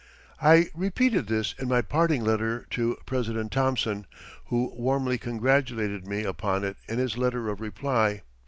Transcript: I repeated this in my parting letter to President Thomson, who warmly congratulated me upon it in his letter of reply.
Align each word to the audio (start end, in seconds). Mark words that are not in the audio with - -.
I 0.41 0.71
repeated 0.73 1.27
this 1.27 1.53
in 1.59 1.67
my 1.67 1.83
parting 1.83 2.23
letter 2.23 2.65
to 2.71 2.97
President 3.05 3.51
Thomson, 3.51 4.07
who 4.45 4.73
warmly 4.75 5.19
congratulated 5.19 6.07
me 6.07 6.23
upon 6.23 6.63
it 6.63 6.77
in 6.87 6.97
his 6.97 7.19
letter 7.19 7.49
of 7.49 7.61
reply. 7.61 8.23